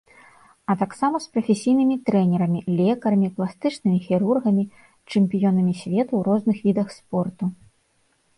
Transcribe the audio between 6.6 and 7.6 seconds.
відах спорту.